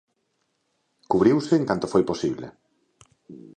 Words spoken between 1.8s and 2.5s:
foi posible.